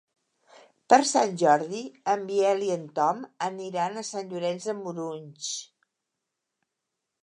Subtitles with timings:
[0.93, 1.81] Per Sant Jordi
[2.15, 5.57] en Biel i en Tom aniran a Sant Llorenç de Morunys.